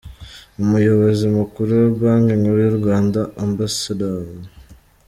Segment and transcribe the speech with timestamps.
[0.61, 3.59] Umuyobozi mukuru wa banki nkuru y’u Rwanda Amb.